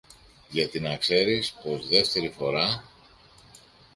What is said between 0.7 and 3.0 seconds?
να ξέρεις πως δεύτερη φορά